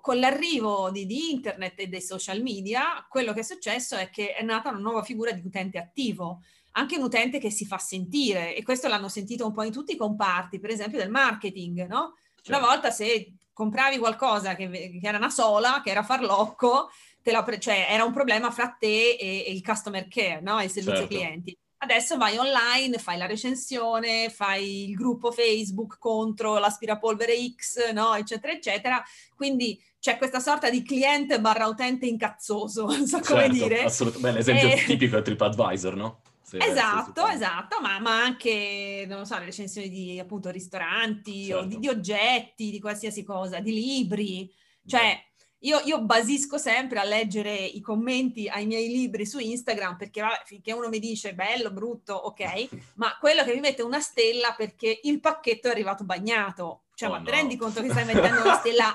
Con 0.00 0.18
l'arrivo 0.18 0.90
di, 0.90 1.06
di, 1.06 1.30
internet 1.30 1.80
e 1.80 1.86
dei 1.88 2.02
social 2.02 2.42
media, 2.42 3.06
quello 3.08 3.32
che 3.32 3.40
è 3.40 3.44
successo 3.44 3.96
è 3.96 4.10
che 4.10 4.34
è 4.34 4.42
nata 4.42 4.70
una 4.70 4.78
nuova 4.78 5.02
figura 5.02 5.32
di 5.32 5.42
utente 5.44 5.78
attivo, 5.78 6.42
anche 6.72 6.96
un 6.96 7.04
utente 7.04 7.38
che 7.38 7.50
si 7.50 7.66
fa 7.66 7.78
sentire, 7.78 8.54
e 8.54 8.62
questo 8.62 8.88
l'hanno 8.88 9.08
sentito 9.08 9.46
un 9.46 9.52
po' 9.52 9.62
in 9.62 9.72
tutti 9.72 9.92
i 9.92 9.96
comparti, 9.96 10.58
per 10.58 10.70
esempio 10.70 10.98
del 10.98 11.10
marketing, 11.10 11.86
no? 11.86 12.14
Certo. 12.36 12.58
Una 12.58 12.66
volta 12.66 12.90
se 12.90 13.34
compravi 13.52 13.98
qualcosa 13.98 14.54
che, 14.54 14.68
che, 14.70 15.00
era 15.02 15.18
una 15.18 15.30
sola, 15.30 15.80
che 15.84 15.90
era 15.90 16.02
farlocco, 16.02 16.88
pre- 17.22 17.60
cioè 17.60 17.86
era 17.88 18.04
un 18.04 18.12
problema 18.12 18.50
fra 18.50 18.76
te 18.78 19.16
e, 19.16 19.44
e 19.46 19.52
il 19.52 19.62
customer 19.62 20.06
care, 20.08 20.40
no? 20.40 20.60
il 20.60 20.70
servizio 20.70 21.06
certo. 21.06 21.14
clienti. 21.14 21.56
Adesso 21.78 22.16
vai 22.16 22.36
online, 22.36 22.98
fai 22.98 23.18
la 23.18 23.26
recensione, 23.26 24.30
fai 24.30 24.88
il 24.88 24.94
gruppo 24.94 25.32
Facebook 25.32 25.98
contro 25.98 26.58
l'aspirapolvere 26.58 27.34
X, 27.56 27.90
no? 27.92 28.14
eccetera, 28.14 28.52
eccetera. 28.52 29.02
Quindi 29.34 29.80
c'è 29.98 30.16
questa 30.16 30.38
sorta 30.38 30.70
di 30.70 30.82
cliente 30.82 31.40
barra 31.40 31.66
utente 31.66 32.06
incazzoso, 32.06 32.86
non 32.90 33.06
so 33.06 33.20
come 33.20 33.42
certo, 33.42 33.52
dire. 33.52 33.82
Assolutamente. 33.84 34.38
l'esempio 34.38 34.68
e... 34.68 34.84
tipico 34.84 35.16
è 35.16 35.22
TripAdvisor, 35.22 35.96
no? 35.96 36.20
Se, 36.40 36.58
esatto, 36.58 37.26
se 37.26 37.32
esatto, 37.32 37.80
ma, 37.80 37.98
ma, 37.98 38.22
anche, 38.22 39.04
non 39.08 39.18
lo 39.20 39.24
so, 39.24 39.38
le 39.38 39.46
recensioni 39.46 39.88
di 39.88 40.18
appunto 40.18 40.50
ristoranti 40.50 41.46
certo. 41.46 41.62
o 41.62 41.64
di, 41.64 41.72
certo. 41.74 41.80
di, 41.80 41.88
oggetti, 41.88 42.70
di 42.70 42.80
qualsiasi 42.80 43.24
cosa, 43.24 43.60
di 43.60 43.72
libri. 43.72 44.52
Cioè, 44.84 45.18
io, 45.62 45.80
io, 45.84 46.00
basisco 46.02 46.58
sempre 46.58 46.98
a 46.98 47.04
leggere 47.04 47.54
i 47.54 47.80
commenti 47.80 48.48
ai 48.48 48.66
miei 48.66 48.88
libri 48.88 49.26
su 49.26 49.38
Instagram 49.38 49.96
perché 49.96 50.20
vabbè, 50.20 50.42
finché 50.44 50.72
uno 50.72 50.88
mi 50.88 50.98
dice 50.98 51.34
bello, 51.34 51.70
brutto, 51.70 52.14
ok, 52.14 52.68
ma 52.96 53.16
quello 53.18 53.44
che 53.44 53.52
mi 53.54 53.60
mette 53.60 53.82
una 53.82 54.00
stella 54.00 54.54
perché 54.56 55.00
il 55.02 55.20
pacchetto 55.20 55.68
è 55.68 55.70
arrivato 55.70 56.04
bagnato. 56.04 56.82
Cioè, 56.94 57.08
oh, 57.08 57.12
ma 57.12 57.18
no. 57.18 57.24
ti 57.24 57.30
rendi 57.30 57.56
conto 57.56 57.80
che 57.82 57.90
stai 57.90 58.04
mettendo 58.04 58.42
una 58.42 58.58
stella 58.58 58.92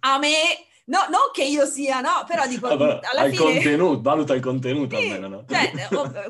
a 0.00 0.18
me? 0.18 0.30
No, 0.84 0.98
non 1.10 1.30
che 1.32 1.44
io 1.44 1.64
sia, 1.64 2.00
no, 2.00 2.24
però 2.26 2.44
dico, 2.48 2.66
Vabbè, 2.66 3.00
alla 3.12 3.30
fine... 3.30 3.36
contenuto, 3.36 4.00
valuta 4.00 4.34
il 4.34 4.42
contenuto 4.42 4.96
sì, 4.96 5.04
almeno, 5.04 5.28
no? 5.28 5.44
Cioè, 5.48 5.70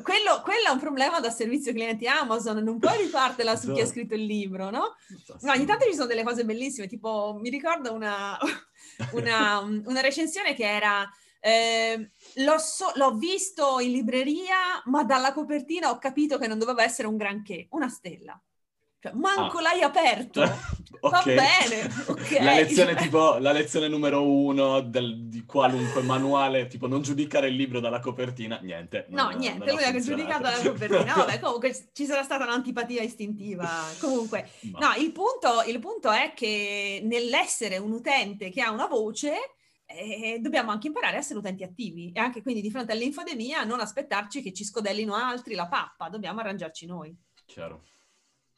quello, 0.03 0.43
quello, 0.43 0.67
è 0.67 0.71
un 0.71 0.79
problema 0.79 1.21
da 1.21 1.31
servizio 1.31 1.73
clienti 1.73 2.07
Amazon, 2.07 2.59
non 2.59 2.79
puoi 2.79 2.99
rifartela 2.99 3.57
su 3.57 3.73
chi 3.73 3.81
ha 3.81 3.87
scritto 3.87 4.15
il 4.15 4.25
libro, 4.25 4.69
no? 4.69 4.97
No, 5.41 5.53
ogni 5.53 5.65
tanto 5.65 5.87
ci 5.87 5.95
sono 5.95 6.07
delle 6.07 6.23
cose 6.23 6.45
bellissime, 6.45 6.87
tipo, 6.87 7.39
mi 7.41 7.49
ricordo 7.49 7.95
una, 7.95 8.37
una, 9.13 9.61
una 9.61 10.01
recensione 10.01 10.55
che 10.55 10.69
era... 10.69 11.09
Eh, 11.45 12.13
l'ho, 12.35 12.59
so, 12.59 12.93
l'ho, 12.95 13.17
visto 13.17 13.81
in 13.81 13.91
libreria, 13.91 14.81
ma 14.85 15.03
dalla 15.03 15.33
copertina 15.33 15.91
ho 15.91 15.99
capito 15.99 16.39
che 16.39 16.47
non 16.47 16.57
doveva 16.57 16.85
essere 16.85 17.09
un 17.09 17.17
granché, 17.17 17.67
una 17.71 17.89
stella. 17.89 18.41
Cioè, 19.03 19.13
manco 19.15 19.59
ah. 19.59 19.63
l'hai 19.63 19.83
aperto. 19.83 20.43
okay. 21.01 21.11
Va 21.11 21.23
bene. 21.25 21.93
Okay. 22.07 22.45
La 22.45 22.55
lezione 22.55 22.95
tipo, 22.95 23.37
la 23.39 23.51
lezione 23.51 23.89
numero 23.89 24.25
uno 24.25 24.81
del, 24.81 25.27
di 25.27 25.45
qualunque 25.45 26.03
manuale, 26.03 26.69
tipo 26.69 26.87
non 26.87 27.03
giudicare 27.03 27.49
il 27.49 27.57
libro 27.57 27.81
dalla 27.81 27.99
copertina, 27.99 28.61
niente. 28.63 29.07
No, 29.09 29.31
non, 29.31 29.39
niente, 29.39 29.65
non 29.65 29.75
lui 29.75 29.83
ha 29.83 30.01
giudicato 30.01 30.43
dalla 30.43 30.63
copertina. 30.63 31.15
Vabbè, 31.15 31.41
comunque 31.43 31.89
ci 31.93 32.05
sarà 32.05 32.23
stata 32.23 32.45
un'antipatia 32.45 33.03
istintiva. 33.03 33.69
Comunque, 33.99 34.49
Ma... 34.71 34.79
no, 34.79 35.03
il 35.03 35.11
punto, 35.11 35.65
il 35.67 35.81
punto 35.81 36.09
è 36.13 36.33
che 36.33 37.01
nell'essere 37.03 37.79
un 37.79 37.91
utente 37.91 38.51
che 38.51 38.63
ha 38.63 38.71
una 38.71 38.87
voce, 38.87 39.33
eh, 39.85 40.39
dobbiamo 40.41 40.71
anche 40.71 40.87
imparare 40.87 41.17
a 41.17 41.19
essere 41.19 41.41
utenti 41.41 41.65
attivi 41.65 42.13
e 42.15 42.21
anche 42.21 42.41
quindi 42.41 42.61
di 42.61 42.71
fronte 42.71 42.93
all'infodemia 42.93 43.65
non 43.65 43.81
aspettarci 43.81 44.43
che 44.43 44.53
ci 44.53 44.63
scodellino 44.63 45.13
altri 45.17 45.57
la 45.57 45.67
pappa, 45.67 46.09
dobbiamo 46.09 46.39
arrangiarci 46.39 46.87
noi. 46.87 47.13
Chiaro. 47.45 47.83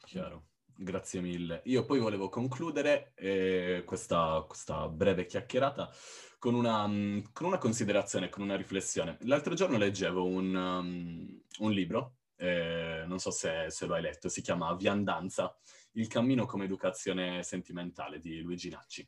Chiaro. 0.05 0.45
Grazie 0.77 1.21
mille. 1.21 1.61
Io 1.65 1.85
poi 1.85 1.99
volevo 1.99 2.27
concludere 2.29 3.13
eh, 3.15 3.83
questa, 3.85 4.43
questa, 4.45 4.87
breve 4.89 5.25
chiacchierata 5.25 5.89
con 6.37 6.53
una, 6.53 6.85
mm, 6.85 7.19
con 7.31 7.47
una, 7.47 7.57
considerazione, 7.57 8.29
con 8.29 8.43
una 8.43 8.57
riflessione. 8.57 9.17
L'altro 9.21 9.53
giorno 9.53 9.77
leggevo 9.77 10.25
un, 10.25 10.53
um, 10.53 11.41
un 11.59 11.71
libro, 11.71 12.17
eh, 12.35 13.03
non 13.07 13.19
so 13.19 13.31
se, 13.31 13.67
se, 13.69 13.85
lo 13.85 13.93
hai 13.95 14.01
letto, 14.01 14.27
si 14.27 14.41
chiama 14.41 14.75
Viandanza, 14.75 15.55
il 15.93 16.07
cammino 16.07 16.45
come 16.45 16.65
educazione 16.65 17.41
sentimentale 17.41 18.19
di 18.19 18.41
Luigi 18.41 18.69
Nacci. 18.69 19.07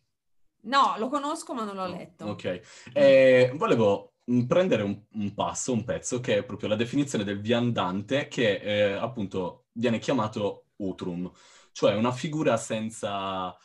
No, 0.62 0.96
lo 0.98 1.10
conosco 1.10 1.54
ma 1.54 1.66
non 1.66 1.76
l'ho 1.76 1.88
letto. 1.88 2.26
Ok, 2.26 2.62
eh, 2.94 3.52
volevo 3.56 4.14
mm, 4.32 4.46
prendere 4.46 4.84
un, 4.84 5.00
un, 5.16 5.34
passo, 5.34 5.74
un 5.74 5.84
pezzo, 5.84 6.22
che 6.22 6.38
è 6.38 6.44
proprio 6.44 6.70
la 6.70 6.76
definizione 6.76 7.26
del 7.26 7.42
viandante, 7.42 8.30
che 8.30 8.56
eh, 8.56 8.94
appunto 8.94 9.66
viene 9.74 10.00
chiamato 10.00 10.67
utrum, 10.78 11.32
cioè 11.72 11.94
una 11.96 12.12
figura 12.12 12.58
senza 12.58 13.56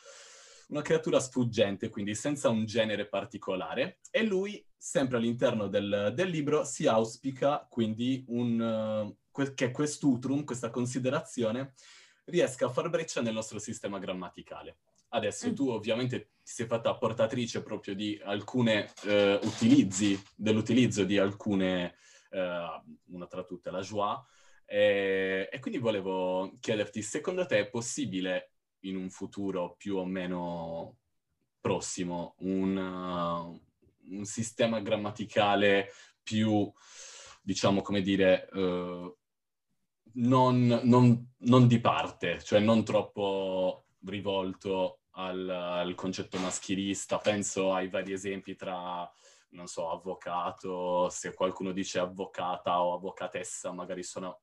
una 0.73 0.81
creatura 0.81 1.19
sfuggente, 1.19 1.89
quindi 1.89 2.15
senza 2.15 2.49
un 2.49 2.65
genere 2.65 3.07
particolare, 3.07 3.99
e 4.09 4.23
lui, 4.23 4.65
sempre 4.75 5.17
all'interno 5.17 5.67
del, 5.67 6.11
del 6.15 6.29
libro, 6.29 6.63
si 6.63 6.87
auspica 6.87 7.65
quindi 7.69 8.23
un, 8.27 9.15
uh, 9.31 9.53
che 9.53 9.71
quest'utrum, 9.71 10.43
questa 10.43 10.71
considerazione, 10.71 11.73
riesca 12.25 12.65
a 12.65 12.69
far 12.69 12.89
breccia 12.89 13.21
nel 13.21 13.33
nostro 13.33 13.59
sistema 13.59 13.99
grammaticale. 13.99 14.77
Adesso 15.09 15.49
mm. 15.49 15.53
tu 15.53 15.69
ovviamente 15.69 16.31
ti 16.43 16.51
sei 16.51 16.65
fatta 16.65 16.95
portatrice 16.95 17.61
proprio 17.61 17.93
di 17.93 18.19
alcune 18.23 18.91
uh, 19.03 19.45
utilizzi, 19.45 20.19
dell'utilizzo 20.35 21.03
di 21.03 21.19
alcune, 21.19 21.95
uh, 22.31 23.13
una 23.13 23.27
tra 23.27 23.43
tutte 23.43 23.69
la 23.69 23.81
joie, 23.81 24.19
e, 24.73 25.49
e 25.51 25.59
quindi 25.59 25.79
volevo 25.79 26.57
chiederti, 26.59 27.03
secondo 27.03 27.45
te 27.45 27.59
è 27.59 27.69
possibile 27.69 28.53
in 28.85 28.95
un 28.95 29.11
futuro 29.11 29.75
più 29.77 29.97
o 29.97 30.05
meno 30.05 30.97
prossimo 31.61 32.33
un, 32.39 32.75
uh, 32.75 34.15
un 34.15 34.25
sistema 34.25 34.79
grammaticale 34.79 35.91
più, 36.23 36.71
diciamo, 37.43 37.83
come 37.83 38.01
dire, 38.01 38.49
uh, 38.51 39.15
non, 40.13 40.81
non, 40.83 41.33
non, 41.37 41.67
di 41.67 41.79
parte, 41.79 42.41
cioè 42.41 42.59
non 42.59 42.83
troppo 42.83 43.85
rivolto 44.05 45.01
al, 45.11 45.47
al, 45.47 45.93
concetto 45.93 46.39
maschilista. 46.39 47.19
Penso 47.19 47.75
ai 47.75 47.89
vari 47.89 48.11
esempi 48.11 48.55
tra, 48.55 49.07
non 49.49 49.67
so, 49.67 49.91
avvocato, 49.91 51.09
se 51.09 51.31
qualcuno 51.35 51.71
dice 51.73 51.99
avvocata 51.99 52.81
o 52.81 52.95
avvocatessa, 52.95 53.71
magari 53.71 54.01
sono 54.01 54.41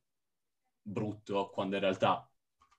brutto 0.82 1.50
quando 1.50 1.76
in 1.76 1.82
realtà, 1.82 2.28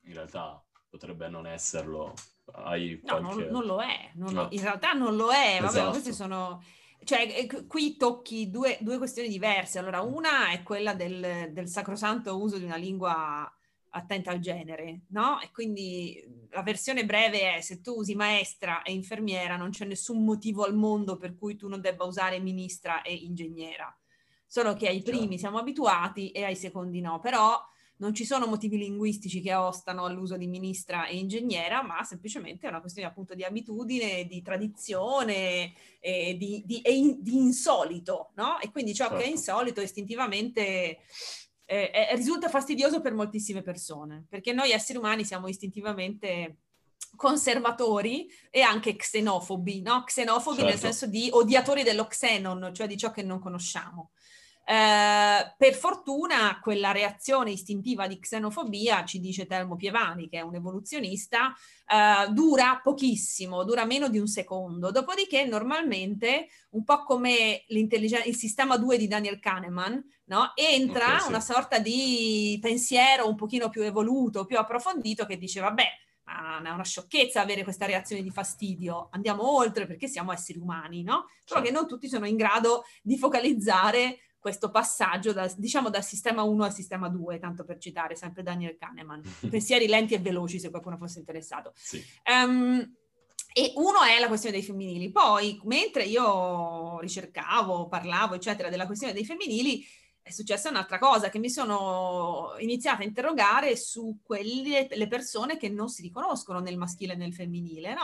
in 0.03 0.13
realtà 0.13 0.63
potrebbe 0.89 1.29
non 1.29 1.47
esserlo. 1.47 2.13
Hai 2.53 2.99
qualche... 2.99 3.21
No, 3.21 3.33
non, 3.33 3.47
non 3.47 3.65
lo 3.65 3.81
è, 3.81 4.11
non 4.15 4.33
no. 4.33 4.41
lo, 4.43 4.47
in 4.51 4.61
realtà 4.61 4.91
non 4.93 5.15
lo 5.15 5.31
è, 5.31 5.57
vabbè, 5.59 5.71
esatto. 5.71 5.89
questi 5.91 6.13
sono... 6.13 6.63
Cioè, 7.03 7.21
eh, 7.21 7.65
qui 7.65 7.97
tocchi 7.97 8.51
due, 8.51 8.77
due, 8.81 8.99
questioni 8.99 9.27
diverse. 9.27 9.79
Allora, 9.79 10.01
una 10.01 10.51
è 10.51 10.61
quella 10.61 10.93
del, 10.93 11.49
del 11.51 11.67
sacrosanto 11.67 12.39
uso 12.39 12.59
di 12.59 12.65
una 12.65 12.75
lingua 12.75 13.51
attenta 13.93 14.31
al 14.31 14.39
genere, 14.39 15.01
no? 15.09 15.39
E 15.41 15.49
quindi 15.51 16.23
la 16.51 16.61
versione 16.61 17.05
breve 17.05 17.55
è 17.55 17.61
se 17.61 17.81
tu 17.81 17.95
usi 17.95 18.15
maestra 18.15 18.83
e 18.83 18.93
infermiera 18.93 19.57
non 19.57 19.71
c'è 19.71 19.85
nessun 19.85 20.23
motivo 20.23 20.63
al 20.63 20.75
mondo 20.75 21.17
per 21.17 21.35
cui 21.35 21.55
tu 21.55 21.67
non 21.67 21.81
debba 21.81 22.05
usare 22.05 22.39
ministra 22.39 23.01
e 23.01 23.13
ingegnera. 23.13 23.93
Solo 24.45 24.75
che 24.75 24.87
ai 24.87 25.01
primi 25.01 25.21
certo. 25.21 25.37
siamo 25.37 25.57
abituati 25.59 26.31
e 26.31 26.43
ai 26.43 26.55
secondi 26.55 27.01
no. 27.01 27.19
Però 27.19 27.59
non 28.01 28.15
ci 28.15 28.25
sono 28.25 28.47
motivi 28.47 28.77
linguistici 28.77 29.41
che 29.41 29.53
ostano 29.53 30.05
all'uso 30.05 30.35
di 30.35 30.47
ministra 30.47 31.05
e 31.05 31.17
ingegnera, 31.17 31.83
ma 31.83 32.03
semplicemente 32.03 32.65
è 32.65 32.69
una 32.69 32.81
questione 32.81 33.07
appunto 33.07 33.35
di 33.35 33.43
abitudine, 33.43 34.25
di 34.25 34.41
tradizione 34.41 35.71
e 35.99 36.35
di, 36.35 36.63
di, 36.65 36.81
e 36.81 37.17
di 37.19 37.35
insolito, 37.35 38.31
no? 38.35 38.59
E 38.59 38.71
quindi 38.71 38.95
ciò 38.95 39.03
certo. 39.03 39.19
che 39.19 39.23
è 39.23 39.27
certo. 39.27 39.39
insolito 39.39 39.81
istintivamente 39.81 40.99
eh, 41.65 41.91
è, 41.91 42.15
risulta 42.15 42.49
fastidioso 42.49 43.01
per 43.01 43.13
moltissime 43.13 43.61
persone, 43.61 44.25
perché 44.27 44.51
noi 44.51 44.71
esseri 44.71 44.97
umani 44.97 45.23
siamo 45.23 45.47
istintivamente 45.47 46.57
conservatori 47.15 48.27
e 48.49 48.61
anche 48.61 48.95
xenofobi, 48.95 49.81
no? 49.81 50.03
Xenofobi 50.05 50.57
certo. 50.57 50.71
nel 50.71 50.79
senso 50.79 51.05
di 51.05 51.29
odiatori 51.31 51.83
dello 51.83 52.07
xenon, 52.07 52.71
cioè 52.73 52.87
di 52.87 52.97
ciò 52.97 53.11
che 53.11 53.21
non 53.21 53.39
conosciamo. 53.39 54.09
Eh, 54.71 55.53
per 55.57 55.73
fortuna 55.73 56.57
quella 56.61 56.93
reazione 56.93 57.51
istintiva 57.51 58.07
di 58.07 58.19
xenofobia, 58.19 59.03
ci 59.03 59.19
dice 59.19 59.45
Telmo 59.45 59.75
Pievani, 59.75 60.29
che 60.29 60.37
è 60.37 60.41
un 60.41 60.55
evoluzionista, 60.55 61.53
eh, 61.85 62.31
dura 62.31 62.79
pochissimo, 62.81 63.65
dura 63.65 63.83
meno 63.83 64.07
di 64.07 64.17
un 64.17 64.27
secondo. 64.27 64.91
Dopodiché 64.91 65.43
normalmente, 65.43 66.47
un 66.69 66.85
po' 66.85 67.03
come 67.03 67.65
il 67.67 68.35
sistema 68.37 68.77
2 68.77 68.97
di 68.97 69.09
Daniel 69.09 69.39
Kahneman, 69.39 70.01
no? 70.27 70.53
entra 70.55 71.05
okay, 71.05 71.19
sì. 71.19 71.27
una 71.27 71.41
sorta 71.41 71.77
di 71.77 72.57
pensiero 72.61 73.27
un 73.27 73.35
pochino 73.35 73.67
più 73.67 73.81
evoluto, 73.81 74.45
più 74.45 74.57
approfondito, 74.57 75.25
che 75.25 75.37
dice, 75.37 75.59
vabbè, 75.59 75.83
è 76.63 76.69
una 76.69 76.83
sciocchezza 76.83 77.41
avere 77.41 77.63
questa 77.63 77.85
reazione 77.85 78.21
di 78.21 78.31
fastidio, 78.31 79.09
andiamo 79.11 79.57
oltre 79.57 79.85
perché 79.85 80.07
siamo 80.07 80.31
esseri 80.31 80.59
umani, 80.59 81.03
no? 81.03 81.25
Solo 81.43 81.59
certo. 81.59 81.63
che 81.63 81.71
non 81.71 81.87
tutti 81.87 82.07
sono 82.07 82.25
in 82.25 82.37
grado 82.37 82.85
di 83.01 83.17
focalizzare 83.17 84.19
questo 84.41 84.71
passaggio 84.71 85.33
da, 85.33 85.49
diciamo 85.55 85.91
dal 85.91 86.03
sistema 86.03 86.41
1 86.41 86.63
al 86.63 86.73
sistema 86.73 87.07
2, 87.07 87.37
tanto 87.37 87.63
per 87.63 87.77
citare 87.77 88.15
sempre 88.15 88.41
Daniel 88.41 88.75
Kahneman. 88.75 89.21
Pensieri 89.49 89.87
lenti 89.87 90.15
e 90.15 90.19
veloci, 90.19 90.59
se 90.59 90.71
qualcuno 90.71 90.97
fosse 90.97 91.19
interessato. 91.19 91.71
Sì. 91.75 92.03
Um, 92.25 92.95
e 93.53 93.73
uno 93.75 94.01
è 94.01 94.19
la 94.19 94.27
questione 94.27 94.55
dei 94.55 94.65
femminili. 94.65 95.11
Poi, 95.11 95.61
mentre 95.65 96.03
io 96.05 96.99
ricercavo, 96.99 97.87
parlavo, 97.87 98.33
eccetera, 98.33 98.69
della 98.69 98.87
questione 98.87 99.13
dei 99.13 99.25
femminili, 99.25 99.85
è 100.23 100.29
successa 100.29 100.69
un'altra 100.69 100.99
cosa, 100.99 101.29
che 101.29 101.39
mi 101.39 101.49
sono 101.49 102.53
iniziata 102.59 103.01
a 103.01 103.05
interrogare 103.05 103.75
su 103.75 104.19
quelle 104.21 104.87
le 104.89 105.07
persone 105.07 105.57
che 105.57 105.67
non 105.67 105.89
si 105.89 106.03
riconoscono 106.03 106.59
nel 106.59 106.77
maschile 106.77 107.13
e 107.13 107.15
nel 107.15 107.33
femminile, 107.33 107.93
no? 107.95 108.03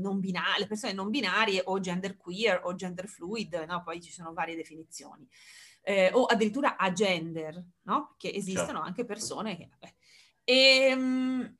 non 0.00 0.18
binari, 0.18 0.60
le 0.60 0.66
persone 0.66 0.92
non 0.92 1.10
binarie 1.10 1.62
o 1.64 1.78
gender 1.78 2.16
queer 2.16 2.62
o 2.64 2.74
gender 2.74 3.08
fluid, 3.08 3.64
no? 3.68 3.82
poi 3.82 4.02
ci 4.02 4.10
sono 4.10 4.32
varie 4.32 4.56
definizioni, 4.56 5.28
eh, 5.82 6.10
o 6.12 6.24
addirittura 6.24 6.76
agender, 6.76 7.64
no? 7.82 8.14
che 8.18 8.32
esistono 8.32 8.66
certo. 8.66 8.82
anche 8.82 9.04
persone 9.04 9.56
che... 9.56 9.68
E, 10.42 10.88
ehm, 10.90 11.54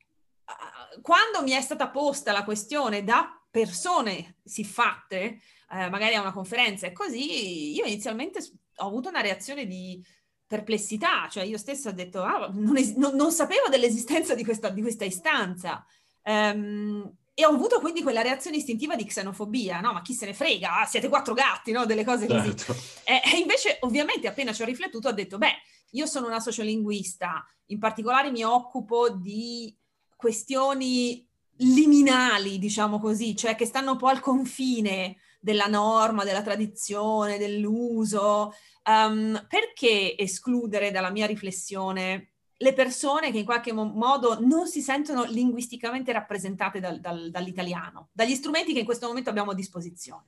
quando 1.01 1.41
mi 1.41 1.51
è 1.51 1.61
stata 1.61 1.89
posta 1.89 2.31
la 2.31 2.43
questione 2.43 3.03
da 3.03 3.41
persone 3.49 4.37
siffatte, 4.43 5.39
eh, 5.71 5.89
magari 5.89 6.15
a 6.15 6.21
una 6.21 6.33
conferenza 6.33 6.85
e 6.85 6.91
così, 6.91 7.73
io 7.73 7.85
inizialmente 7.85 8.41
ho 8.77 8.87
avuto 8.87 9.09
una 9.09 9.21
reazione 9.21 9.65
di 9.65 10.03
perplessità, 10.47 11.27
cioè 11.29 11.43
io 11.43 11.57
stessa 11.57 11.89
ho 11.89 11.93
detto, 11.93 12.21
ah, 12.21 12.49
non, 12.53 12.77
es- 12.77 12.95
non, 12.95 13.15
non, 13.15 13.31
sapevo 13.31 13.67
dell'esistenza 13.69 14.35
di 14.35 14.43
questa, 14.43 14.69
di 14.69 14.81
questa 14.81 15.05
istanza. 15.05 15.85
Um, 16.23 17.11
e 17.37 17.45
ho 17.45 17.49
avuto 17.49 17.81
quindi 17.81 18.01
quella 18.01 18.21
reazione 18.21 18.57
istintiva 18.57 18.95
di 18.95 19.03
xenofobia, 19.03 19.81
no? 19.81 19.91
Ma 19.91 20.01
chi 20.01 20.13
se 20.13 20.25
ne 20.25 20.33
frega, 20.33 20.79
ah, 20.79 20.85
siete 20.85 21.09
quattro 21.09 21.33
gatti, 21.33 21.71
no? 21.71 21.85
Delle 21.85 22.05
cose 22.05 22.27
così. 22.27 22.55
Certo. 22.55 22.73
E, 23.03 23.21
e, 23.33 23.37
invece, 23.37 23.77
ovviamente, 23.81 24.27
appena 24.27 24.53
ci 24.53 24.61
ho 24.61 24.65
riflettuto, 24.65 25.09
ho 25.09 25.11
detto, 25.11 25.37
beh, 25.37 25.53
io 25.91 26.05
sono 26.05 26.27
una 26.27 26.39
sociolinguista, 26.39 27.45
in 27.67 27.79
particolare 27.79 28.31
mi 28.31 28.43
occupo 28.43 29.09
di 29.09 29.75
questioni 30.15 31.27
liminali, 31.57 32.57
diciamo 32.57 32.99
così, 32.99 33.35
cioè 33.35 33.55
che 33.55 33.65
stanno 33.65 33.91
un 33.91 33.97
po' 33.97 34.07
al 34.07 34.21
confine 34.21 35.17
della 35.45 35.67
norma, 35.67 36.23
della 36.23 36.41
tradizione, 36.41 37.37
dell'uso. 37.37 38.55
Um, 38.85 39.45
perché 39.47 40.17
escludere 40.17 40.91
dalla 40.91 41.11
mia 41.11 41.25
riflessione 41.27 42.31
le 42.57 42.73
persone 42.73 43.31
che 43.31 43.39
in 43.39 43.45
qualche 43.45 43.73
modo 43.73 44.39
non 44.39 44.67
si 44.67 44.81
sentono 44.81 45.23
linguisticamente 45.23 46.11
rappresentate 46.11 46.79
dal, 46.79 46.99
dal, 46.99 47.29
dall'italiano, 47.29 48.09
dagli 48.11 48.33
strumenti 48.33 48.73
che 48.73 48.79
in 48.79 48.85
questo 48.85 49.07
momento 49.07 49.29
abbiamo 49.29 49.51
a 49.51 49.55
disposizione? 49.55 50.25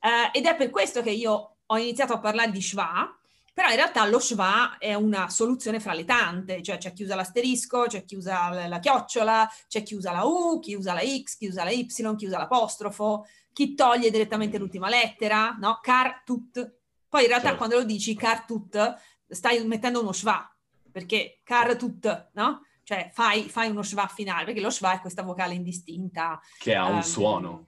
Uh, 0.00 0.30
ed 0.32 0.46
è 0.46 0.56
per 0.56 0.70
questo 0.70 1.02
che 1.02 1.10
io 1.10 1.56
ho 1.66 1.76
iniziato 1.76 2.14
a 2.14 2.20
parlare 2.20 2.50
di 2.50 2.62
schwa, 2.62 3.14
però 3.58 3.70
in 3.70 3.76
realtà 3.76 4.06
lo 4.06 4.20
schwa 4.20 4.78
è 4.78 4.94
una 4.94 5.28
soluzione 5.28 5.80
fra 5.80 5.92
le 5.92 6.04
tante, 6.04 6.62
cioè 6.62 6.78
c'è 6.78 6.92
chi 6.92 7.02
usa 7.02 7.16
l'asterisco, 7.16 7.86
c'è 7.88 8.04
chi 8.04 8.14
usa 8.14 8.50
la, 8.50 8.68
la 8.68 8.78
chiocciola, 8.78 9.50
c'è 9.66 9.82
chi 9.82 9.96
usa 9.96 10.12
la 10.12 10.22
U, 10.22 10.60
chi 10.60 10.76
usa 10.76 10.92
la 10.92 11.00
X, 11.00 11.38
chi 11.38 11.48
usa 11.48 11.64
la 11.64 11.70
Y, 11.70 11.84
chi 11.88 12.26
usa 12.26 12.38
l'apostrofo, 12.38 13.26
chi 13.52 13.74
toglie 13.74 14.12
direttamente 14.12 14.58
l'ultima 14.58 14.88
lettera, 14.88 15.56
no? 15.58 15.80
Car 15.82 16.22
tut. 16.24 16.72
Poi 17.08 17.22
in 17.22 17.26
realtà 17.26 17.48
certo. 17.48 17.56
quando 17.56 17.78
lo 17.78 17.82
dici 17.82 18.14
car 18.14 18.44
tut 18.44 18.94
stai 19.26 19.66
mettendo 19.66 20.02
uno 20.02 20.12
schwa, 20.12 20.48
perché 20.92 21.40
car 21.42 21.74
tut, 21.74 22.28
no? 22.34 22.60
Cioè 22.84 23.10
fai, 23.12 23.48
fai 23.48 23.70
uno 23.70 23.82
schwa 23.82 24.06
finale, 24.06 24.44
perché 24.44 24.60
lo 24.60 24.70
schwa 24.70 24.92
è 24.92 25.00
questa 25.00 25.24
vocale 25.24 25.54
indistinta. 25.54 26.40
Che 26.56 26.76
ha 26.76 26.86
un 26.86 26.94
um, 26.94 27.00
suono. 27.00 27.66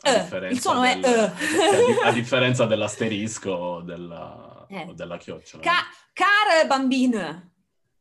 Uh, 0.00 0.44
il 0.44 0.60
suono 0.60 0.82
del, 0.82 1.02
è 1.02 1.32
uh. 2.04 2.06
a, 2.06 2.12
differenza 2.12 2.66
dell'asterisco 2.66 3.80
della, 3.80 4.57
eh. 4.68 4.86
o 4.88 4.92
della 4.92 5.16
chiocciola. 5.16 5.62
Ca- 5.62 5.86
car 6.12 6.66
bambin, 6.66 7.50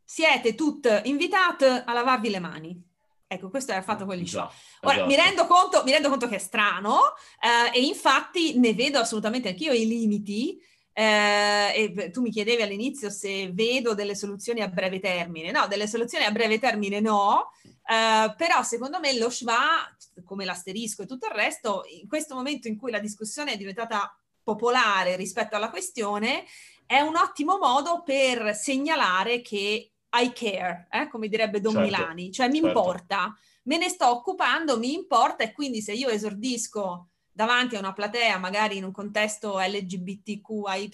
siete 0.03 0.55
tutti 0.55 0.89
invitati 1.03 1.65
a 1.65 1.91
lavarvi 1.93 2.29
le 2.29 2.39
mani. 2.39 2.85
Ecco, 3.29 3.49
questo 3.49 3.73
era 3.73 3.81
fatto 3.81 4.05
con 4.05 4.15
gli 4.15 4.25
show. 4.25 4.49
Ora, 4.81 4.93
esatto. 4.93 5.07
mi, 5.07 5.15
rendo 5.15 5.47
conto, 5.47 5.83
mi, 5.83 5.91
rendo 5.91 6.07
conto, 6.07 6.29
che 6.29 6.35
è 6.35 6.39
strano 6.39 7.13
eh, 7.41 7.77
e 7.77 7.83
infatti 7.83 8.57
ne 8.57 8.73
vedo 8.73 8.99
assolutamente 8.99 9.49
anch'io 9.49 9.73
i 9.73 9.85
limiti. 9.85 10.61
Eh, 10.93 11.93
e 11.95 12.09
tu 12.09 12.21
mi 12.21 12.31
chiedevi 12.31 12.63
all'inizio 12.63 13.11
se 13.11 13.51
vedo 13.51 13.93
delle 13.93 14.15
soluzioni 14.15 14.61
a 14.61 14.67
breve 14.67 14.99
termine. 14.99 15.51
No, 15.51 15.67
delle 15.67 15.87
soluzioni 15.87 16.23
a 16.23 16.31
breve 16.31 16.57
termine 16.57 17.01
no, 17.01 17.51
eh, 17.63 18.33
però 18.35 18.63
secondo 18.63 18.99
me 18.99 19.17
lo 19.17 19.29
schwa, 19.29 19.85
come 20.23 20.45
l'asterisco 20.45 21.03
e 21.03 21.05
tutto 21.05 21.27
il 21.27 21.33
resto, 21.33 21.83
in 22.01 22.07
questo 22.07 22.33
momento 22.33 22.67
in 22.67 22.77
cui 22.77 22.91
la 22.91 22.99
discussione 22.99 23.51
è 23.51 23.57
diventata 23.57 24.17
popolare 24.47 25.17
rispetto 25.17 25.57
alla 25.57 25.69
questione, 25.69 26.45
è 26.85 27.01
un 27.01 27.17
ottimo 27.17 27.57
modo 27.57 28.01
per 28.01 28.55
segnalare 28.55 29.41
che 29.41 29.91
I 30.09 30.31
care, 30.33 30.87
eh, 30.89 31.09
come 31.09 31.27
direbbe 31.27 31.59
Don 31.59 31.73
certo, 31.73 31.85
Milani, 31.85 32.31
cioè 32.31 32.47
mi 32.47 32.61
certo. 32.61 32.67
importa, 32.67 33.37
me 33.63 33.77
ne 33.77 33.89
sto 33.89 34.09
occupando, 34.09 34.79
mi 34.79 34.93
importa 34.93 35.43
e 35.43 35.51
quindi 35.51 35.81
se 35.81 35.91
io 35.91 36.07
esordisco 36.07 37.09
davanti 37.29 37.75
a 37.75 37.79
una 37.79 37.91
platea, 37.91 38.37
magari 38.37 38.77
in 38.77 38.85
un 38.85 38.93
contesto 38.93 39.59
LGBTQAY+, 39.59 40.89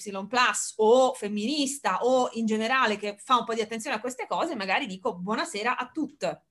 o 0.77 1.13
femminista 1.13 1.99
o 2.01 2.29
in 2.33 2.47
generale 2.47 2.97
che 2.97 3.17
fa 3.23 3.37
un 3.37 3.45
po' 3.45 3.53
di 3.53 3.61
attenzione 3.61 3.97
a 3.97 3.99
queste 3.99 4.25
cose, 4.25 4.55
magari 4.55 4.87
dico 4.87 5.13
buonasera 5.13 5.77
a 5.77 5.91
tutte. 5.93 6.41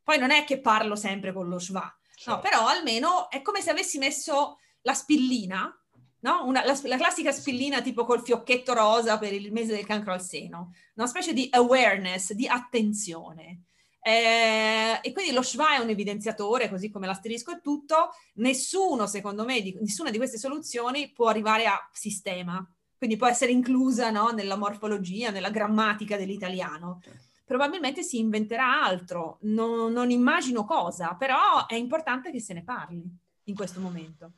Poi 0.00 0.16
non 0.16 0.30
è 0.30 0.44
che 0.44 0.60
parlo 0.60 0.94
sempre 0.94 1.32
con 1.32 1.48
lo 1.48 1.58
schwa, 1.58 1.92
certo. 2.14 2.30
no, 2.30 2.38
però 2.38 2.68
almeno 2.68 3.28
è 3.30 3.42
come 3.42 3.60
se 3.60 3.70
avessi 3.70 3.98
messo 3.98 4.58
la 4.82 4.94
spillina 4.94 5.76
no? 6.22 6.44
Una, 6.44 6.64
la, 6.64 6.78
la, 6.84 6.96
classica 6.96 7.32
spillina 7.32 7.80
tipo 7.80 8.04
col 8.04 8.22
fiocchetto 8.22 8.72
rosa 8.74 9.18
per 9.18 9.32
il 9.32 9.52
mese 9.52 9.74
del 9.74 9.86
cancro 9.86 10.12
al 10.12 10.22
seno, 10.22 10.74
una 10.94 11.06
specie 11.06 11.32
di 11.32 11.48
awareness, 11.50 12.32
di 12.32 12.46
attenzione. 12.46 13.64
Eh, 14.04 14.98
e 15.00 15.12
quindi 15.12 15.32
lo 15.32 15.42
schwa 15.42 15.76
è 15.76 15.78
un 15.78 15.88
evidenziatore, 15.88 16.68
così 16.68 16.90
come 16.90 17.06
l'asterisco 17.06 17.52
e 17.52 17.60
tutto. 17.60 18.10
Nessuno, 18.34 19.06
secondo 19.06 19.44
me, 19.44 19.60
di, 19.60 19.76
nessuna 19.80 20.10
di 20.10 20.16
queste 20.16 20.38
soluzioni 20.38 21.12
può 21.12 21.28
arrivare 21.28 21.66
a 21.66 21.88
sistema, 21.92 22.66
quindi 22.96 23.16
può 23.16 23.26
essere 23.28 23.52
inclusa 23.52 24.10
no, 24.10 24.30
nella 24.30 24.56
morfologia, 24.56 25.30
nella 25.30 25.50
grammatica 25.50 26.16
dell'italiano. 26.16 27.00
Probabilmente 27.44 28.02
si 28.02 28.18
inventerà 28.18 28.82
altro, 28.82 29.38
non, 29.42 29.92
non 29.92 30.10
immagino 30.10 30.64
cosa, 30.64 31.14
però 31.14 31.66
è 31.66 31.74
importante 31.74 32.30
che 32.30 32.40
se 32.40 32.54
ne 32.54 32.62
parli 32.62 33.04
in 33.44 33.54
questo 33.54 33.80
momento. 33.80 34.32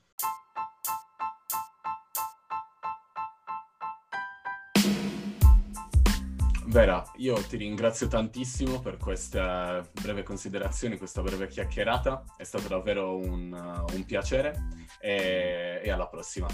Vera, 6.74 7.08
io 7.18 7.40
ti 7.40 7.56
ringrazio 7.56 8.08
tantissimo 8.08 8.80
per 8.80 8.96
questa 8.96 9.88
breve 9.92 10.24
considerazione, 10.24 10.98
questa 10.98 11.22
breve 11.22 11.46
chiacchierata. 11.46 12.24
È 12.36 12.42
stato 12.42 12.66
davvero 12.66 13.16
un, 13.16 13.52
un 13.92 14.04
piacere 14.04 14.70
e, 14.98 15.80
e, 15.84 15.90
alla 15.92 16.08
prossima. 16.08 16.48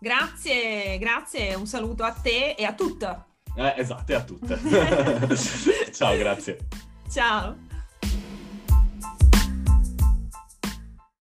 Grazie, 0.00 0.98
grazie, 0.98 1.54
un 1.54 1.68
saluto 1.68 2.02
a 2.02 2.10
te 2.10 2.56
e 2.58 2.64
a 2.64 2.74
tutte. 2.74 3.24
Eh, 3.54 3.74
esatto, 3.76 4.10
e 4.10 4.14
a 4.16 4.24
tutte. 4.24 4.58
Ciao, 5.94 6.16
grazie. 6.16 6.66
Ciao. 7.08 7.63